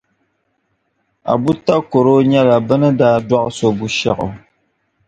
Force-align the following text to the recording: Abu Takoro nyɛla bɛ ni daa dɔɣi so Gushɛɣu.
Abu 1.31 1.51
Takoro 1.65 2.13
nyɛla 2.31 2.55
bɛ 2.67 2.75
ni 2.81 2.89
daa 2.99 3.17
dɔɣi 3.29 3.49
so 3.57 3.67
Gushɛɣu. 3.79 4.27